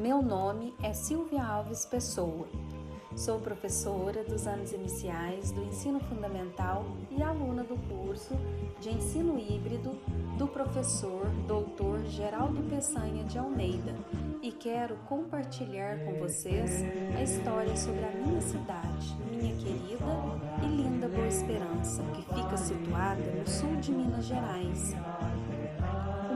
Meu 0.00 0.22
nome 0.22 0.72
é 0.82 0.94
Silvia 0.94 1.44
Alves 1.44 1.84
Pessoa. 1.84 2.48
Sou 3.14 3.38
professora 3.38 4.24
dos 4.24 4.46
anos 4.46 4.72
iniciais 4.72 5.52
do 5.52 5.62
ensino 5.62 6.00
fundamental 6.00 6.86
e 7.10 7.22
aluna 7.22 7.62
do 7.62 7.76
curso 7.86 8.34
de 8.80 8.88
ensino 8.88 9.38
híbrido 9.38 9.90
do 10.38 10.48
professor 10.48 11.26
Dr. 11.46 12.08
Geraldo 12.08 12.62
Peçanha 12.70 13.24
de 13.24 13.38
Almeida 13.38 13.94
e 14.42 14.50
quero 14.50 14.96
compartilhar 15.06 15.98
com 16.02 16.14
vocês 16.14 16.82
a 17.14 17.22
história 17.22 17.76
sobre 17.76 18.02
a 18.02 18.10
minha 18.10 18.40
cidade, 18.40 19.14
minha 19.30 19.54
querida 19.54 20.06
e 20.62 20.66
linda 20.66 21.08
Boa 21.08 21.28
Esperança, 21.28 22.02
que 22.14 22.22
fica 22.22 22.56
situada 22.56 23.20
no 23.20 23.46
sul 23.46 23.76
de 23.76 23.92
Minas 23.92 24.24
Gerais. 24.24 24.94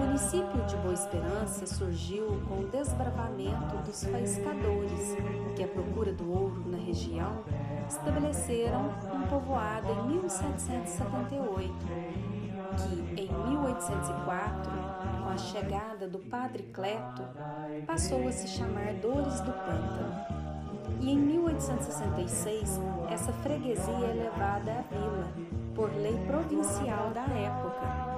Município 0.00 0.64
de 0.66 0.76
Boa 0.78 0.94
Esperança 0.94 1.66
surgiu 1.66 2.40
com 2.48 2.60
o 2.60 2.68
desbravamento 2.68 3.76
dos 3.84 4.02
faiscadores, 4.02 5.14
que, 5.54 5.62
à 5.62 5.68
procura 5.68 6.10
do 6.10 6.32
ouro 6.32 6.62
na 6.66 6.78
região, 6.78 7.44
estabeleceram 7.86 8.94
um 9.12 9.26
povoado 9.28 9.92
em 9.92 10.20
1778, 10.20 11.74
que 12.78 13.20
em 13.20 13.28
1804, 13.50 14.72
com 15.22 15.28
a 15.28 15.36
chegada 15.36 16.08
do 16.08 16.18
padre 16.18 16.62
Cleto, 16.72 17.22
passou 17.86 18.26
a 18.26 18.32
se 18.32 18.48
chamar 18.48 18.94
Dores 18.94 19.38
do 19.42 19.52
Pântano. 19.52 20.40
E 20.98 21.10
em 21.10 21.18
1866, 21.18 22.80
essa 23.10 23.32
freguesia 23.34 24.06
é 24.06 24.14
levada 24.14 24.72
à 24.72 24.82
vila, 24.82 25.28
por 25.74 25.90
lei 25.94 26.16
provincial 26.26 27.10
da 27.10 27.22
época, 27.22 28.09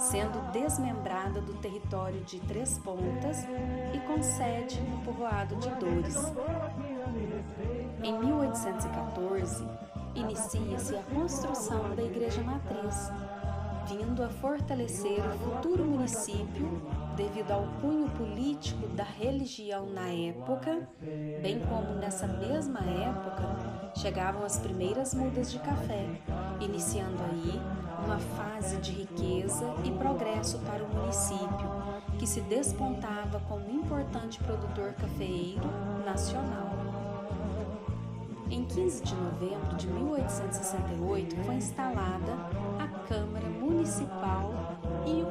sendo 0.00 0.40
desmembrada 0.52 1.40
do 1.40 1.52
território 1.54 2.20
de 2.22 2.40
Três 2.40 2.78
Pontas 2.78 3.44
e 3.94 3.98
com 4.06 4.22
sede 4.22 4.80
no 4.80 4.98
povoado 5.04 5.54
de 5.56 5.68
Dores. 5.76 6.16
Em 8.02 8.18
1814, 8.18 9.66
inicia-se 10.14 10.96
a 10.96 11.02
construção 11.14 11.94
da 11.94 12.02
Igreja 12.02 12.42
Matriz, 12.42 13.10
vindo 13.90 14.22
a 14.22 14.28
fortalecer 14.28 15.18
o 15.18 15.38
futuro 15.38 15.84
município 15.84 16.80
devido 17.16 17.50
ao 17.50 17.64
cunho 17.80 18.08
político 18.10 18.86
da 18.88 19.02
religião 19.02 19.90
na 19.90 20.06
época, 20.08 20.88
bem 21.42 21.58
como 21.68 21.96
nessa 21.96 22.28
mesma 22.28 22.78
época 22.78 23.92
chegavam 23.96 24.44
as 24.44 24.58
primeiras 24.58 25.12
mudas 25.12 25.50
de 25.50 25.58
café, 25.58 26.06
iniciando 26.60 27.20
aí 27.32 27.60
uma 28.04 28.18
fase 28.18 28.76
de 28.76 28.92
riqueza 28.92 29.74
e 29.84 29.90
progresso 29.90 30.60
para 30.60 30.84
o 30.84 30.88
município, 30.88 31.68
que 32.16 32.26
se 32.28 32.40
despontava 32.42 33.40
como 33.48 33.68
importante 33.68 34.38
produtor 34.38 34.92
cafeeiro 34.92 35.68
nacional. 36.06 36.70
Em 38.50 38.64
15 38.64 39.04
de 39.04 39.14
novembro 39.14 39.76
de 39.76 39.86
1868 39.86 41.36
foi 41.44 41.54
instalada 41.54 42.36
Câmara 43.10 43.48
Municipal 43.48 44.54
e, 45.04 45.24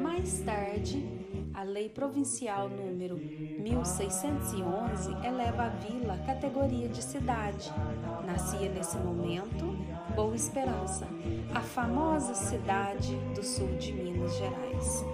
mais 0.00 0.40
tarde, 0.40 1.06
a 1.52 1.62
Lei 1.62 1.90
Provincial 1.90 2.70
número 2.70 3.18
1611 3.18 5.14
eleva 5.26 5.64
a 5.64 5.68
vila 5.68 6.14
à 6.14 6.18
categoria 6.24 6.88
de 6.88 7.02
cidade. 7.02 7.70
Nascia 8.24 8.70
nesse 8.70 8.96
momento 8.96 9.76
Boa 10.16 10.34
Esperança, 10.34 11.06
a 11.54 11.60
famosa 11.60 12.32
cidade 12.32 13.14
do 13.34 13.44
sul 13.44 13.76
de 13.76 13.92
Minas 13.92 14.34
Gerais. 14.38 15.04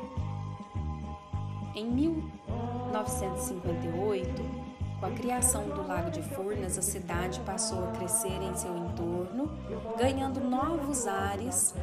Em 1.74 1.90
1958, 1.90 4.64
com 5.00 5.06
a 5.06 5.10
criação 5.10 5.68
do 5.68 5.84
Lago 5.86 6.10
de 6.10 6.22
Furnas, 6.22 6.78
a 6.78 6.82
cidade 6.82 7.40
passou 7.40 7.84
a 7.84 7.88
crescer 7.88 8.40
em 8.40 8.54
seu 8.54 8.74
entorno, 8.76 9.50
ganhando 9.98 10.38
novos 10.40 11.08
ares 11.08 11.74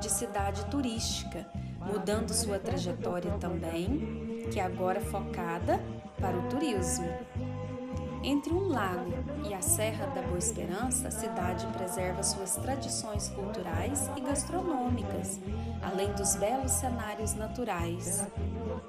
de 0.00 0.10
cidade 0.10 0.64
turística, 0.66 1.46
mudando 1.78 2.32
sua 2.32 2.58
trajetória 2.58 3.32
também, 3.38 4.48
que 4.50 4.58
é 4.58 4.62
agora 4.62 5.00
focada 5.00 5.78
para 6.18 6.36
o 6.36 6.48
turismo. 6.48 7.06
Entre 8.22 8.52
um 8.52 8.68
lago 8.68 9.12
e 9.48 9.54
a 9.54 9.60
Serra 9.60 10.06
da 10.06 10.22
Boa 10.22 10.38
Esperança, 10.38 11.08
a 11.08 11.10
cidade 11.10 11.66
preserva 11.68 12.22
suas 12.22 12.56
tradições 12.56 13.28
culturais 13.28 14.10
e 14.16 14.20
gastronômicas, 14.20 15.38
além 15.82 16.12
dos 16.14 16.34
belos 16.36 16.72
cenários 16.72 17.34
naturais. 17.34 18.26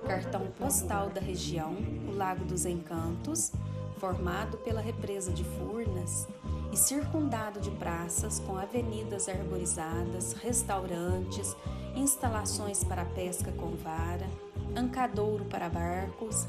Cartão 0.05 0.47
postal 0.57 1.09
da 1.09 1.21
região, 1.21 1.75
o 2.07 2.15
Lago 2.15 2.43
dos 2.45 2.65
Encantos, 2.65 3.51
formado 3.97 4.57
pela 4.59 4.81
represa 4.81 5.31
de 5.31 5.43
Furnas 5.43 6.27
e 6.71 6.77
circundado 6.77 7.59
de 7.59 7.69
praças 7.71 8.39
com 8.39 8.57
avenidas 8.57 9.27
arborizadas, 9.27 10.33
restaurantes, 10.33 11.55
instalações 11.95 12.83
para 12.83 13.03
pesca 13.03 13.51
com 13.51 13.71
vara, 13.71 14.27
ancadouro 14.75 15.45
para 15.45 15.69
barcos, 15.69 16.47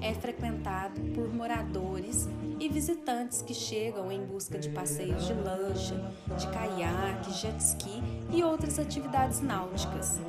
é 0.00 0.12
frequentado 0.12 1.00
por 1.14 1.32
moradores 1.32 2.28
e 2.60 2.68
visitantes 2.68 3.40
que 3.40 3.54
chegam 3.54 4.12
em 4.12 4.24
busca 4.24 4.58
de 4.58 4.68
passeios 4.68 5.26
de 5.26 5.32
lancha, 5.32 6.12
de 6.36 6.46
caiaque, 6.48 7.32
jet 7.32 7.58
ski 7.58 8.02
e 8.30 8.42
outras 8.42 8.78
atividades 8.78 9.40
náuticas. 9.40 10.20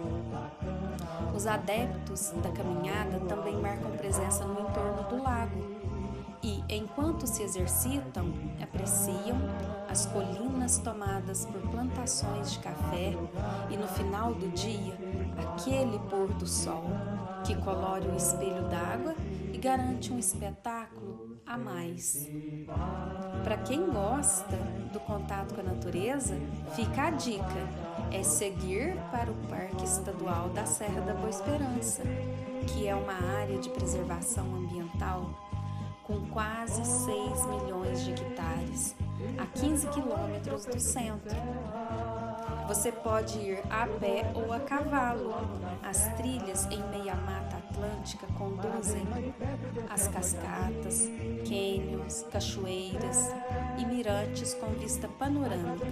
Os 1.35 1.45
adeptos 1.45 2.31
da 2.41 2.51
caminhada 2.51 3.19
também 3.27 3.57
marcam 3.57 3.91
presença 3.91 4.45
no 4.45 4.61
entorno 4.61 5.09
do 5.09 5.21
lago 5.21 5.74
e, 6.45 6.63
enquanto 6.69 7.25
se 7.25 7.41
exercitam, 7.41 8.31
apreciam 8.61 9.37
as 9.89 10.05
colinas 10.05 10.77
tomadas 10.77 11.43
por 11.45 11.59
plantações 11.71 12.51
de 12.51 12.59
café 12.59 13.13
e, 13.71 13.75
no 13.75 13.87
final 13.87 14.31
do 14.35 14.47
dia, 14.49 14.93
aquele 15.39 15.97
pôr 16.07 16.27
do 16.33 16.45
sol 16.45 16.83
que 17.43 17.55
colore 17.55 18.07
o 18.07 18.15
espelho 18.15 18.63
d'água 18.69 19.15
e 19.51 19.57
garante 19.57 20.13
um 20.13 20.19
espetáculo 20.19 21.39
a 21.47 21.57
mais. 21.57 22.29
Para 23.43 23.57
quem 23.57 23.89
gosta 23.89 24.55
do 24.93 24.99
contato 24.99 25.55
com 25.55 25.61
a 25.61 25.63
natureza, 25.63 26.35
fica 26.75 27.07
a 27.07 27.09
dica: 27.09 27.69
é 28.11 28.21
seguir 28.21 28.95
para 29.09 29.31
o 29.31 29.35
Parque 29.47 29.83
Estadual 29.83 30.49
da 30.49 30.65
Serra 30.65 31.01
da 31.01 31.13
Boa 31.15 31.29
Esperança, 31.29 32.03
que 32.67 32.87
é 32.87 32.95
uma 32.95 33.13
área 33.39 33.57
de 33.57 33.69
preservação 33.69 34.45
ambiental 34.55 35.44
com 36.05 36.23
quase 36.27 36.85
6 36.85 37.45
milhões 37.47 38.03
de 38.03 38.11
hectares, 38.11 38.95
a 39.37 39.45
15 39.59 39.87
quilômetros 39.87 40.65
do 40.65 40.79
centro. 40.79 41.35
Você 42.67 42.91
pode 42.91 43.37
ir 43.39 43.59
a 43.69 43.87
pé 43.87 44.31
ou 44.35 44.53
a 44.53 44.59
cavalo. 44.59 45.33
As 45.83 46.07
trilhas 46.15 46.65
em 46.65 46.81
meia 46.89 47.15
mata 47.15 47.57
atlântica 47.57 48.27
conduzem 48.37 49.05
às 49.89 50.07
cascatas, 50.07 51.09
cânions, 51.47 52.23
cachoeiras 52.31 53.29
e 53.77 53.85
mirantes 53.85 54.53
com 54.55 54.67
vista 54.73 55.07
panorâmica, 55.07 55.87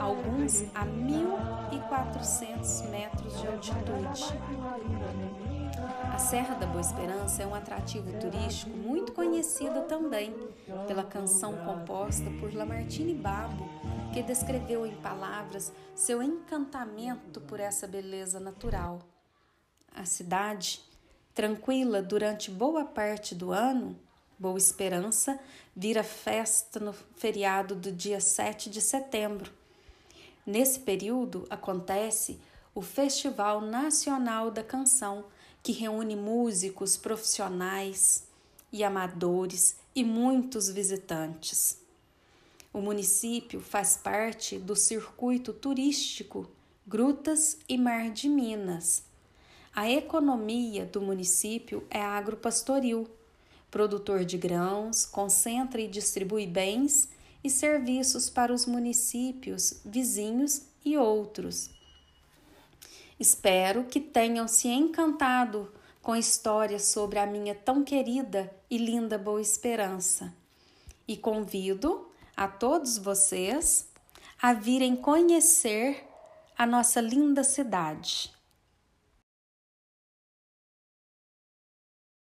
alguns 0.00 0.62
a 0.74 0.86
1.400 0.86 2.88
metros 2.88 3.38
de 3.40 3.46
altitude. 3.46 4.24
A 6.12 6.18
Serra 6.18 6.54
da 6.54 6.66
Boa 6.66 6.80
Esperança 6.80 7.42
é 7.42 7.46
um 7.46 7.54
atrativo 7.54 8.10
turístico 8.18 8.76
muito 8.76 9.12
conhecido 9.12 9.82
também 9.82 10.34
pela 10.88 11.04
canção 11.04 11.54
composta 11.64 12.30
por 12.40 12.52
Lamartine 12.54 13.14
Babo 13.14 13.68
que 14.12 14.22
descreveu 14.22 14.84
em 14.84 14.94
palavras 14.96 15.72
seu 15.94 16.22
encantamento 16.22 17.40
por 17.42 17.60
essa 17.60 17.86
beleza 17.86 18.40
natural. 18.40 19.00
A 19.94 20.04
cidade, 20.04 20.80
tranquila 21.34 22.02
durante 22.02 22.50
boa 22.50 22.84
parte 22.84 23.34
do 23.34 23.52
ano, 23.52 23.98
Boa 24.38 24.56
Esperança, 24.56 25.38
vira 25.76 26.02
festa 26.02 26.80
no 26.80 26.92
feriado 26.92 27.74
do 27.74 27.92
dia 27.92 28.20
7 28.20 28.70
de 28.70 28.80
setembro. 28.80 29.52
Nesse 30.50 30.80
período 30.80 31.46
acontece 31.48 32.40
o 32.74 32.82
Festival 32.82 33.60
Nacional 33.60 34.50
da 34.50 34.64
Canção, 34.64 35.26
que 35.62 35.70
reúne 35.70 36.16
músicos 36.16 36.96
profissionais 36.96 38.24
e 38.72 38.82
amadores 38.82 39.76
e 39.94 40.02
muitos 40.02 40.68
visitantes. 40.68 41.78
O 42.72 42.80
município 42.80 43.60
faz 43.60 43.96
parte 43.96 44.58
do 44.58 44.74
circuito 44.74 45.52
turístico 45.52 46.50
Grutas 46.84 47.56
e 47.68 47.78
Mar 47.78 48.10
de 48.10 48.28
Minas. 48.28 49.04
A 49.72 49.88
economia 49.88 50.84
do 50.84 51.00
município 51.00 51.86
é 51.88 52.02
agropastoril, 52.02 53.08
produtor 53.70 54.24
de 54.24 54.36
grãos, 54.36 55.06
concentra 55.06 55.80
e 55.80 55.86
distribui 55.86 56.44
bens 56.44 57.08
e 57.42 57.50
serviços 57.50 58.28
para 58.28 58.52
os 58.52 58.66
municípios 58.66 59.80
vizinhos 59.84 60.62
e 60.84 60.96
outros. 60.96 61.70
Espero 63.18 63.84
que 63.84 64.00
tenham 64.00 64.48
se 64.48 64.68
encantado 64.68 65.72
com 66.02 66.16
histórias 66.16 66.84
sobre 66.84 67.18
a 67.18 67.26
minha 67.26 67.54
tão 67.54 67.84
querida 67.84 68.50
e 68.70 68.78
linda 68.78 69.18
Boa 69.18 69.40
Esperança. 69.40 70.32
E 71.06 71.16
convido 71.16 72.08
a 72.36 72.48
todos 72.48 72.96
vocês 72.96 73.88
a 74.40 74.54
virem 74.54 74.96
conhecer 74.96 76.04
a 76.56 76.64
nossa 76.64 77.00
linda 77.00 77.44
cidade. 77.44 78.32